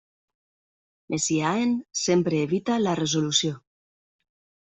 [1.13, 3.55] Messiaen sempre evita la resolució.